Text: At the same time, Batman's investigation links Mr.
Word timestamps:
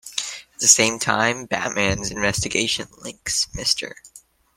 At 0.55 0.59
the 0.61 0.67
same 0.67 0.97
time, 0.97 1.45
Batman's 1.45 2.09
investigation 2.09 2.87
links 3.03 3.45
Mr. 3.55 3.93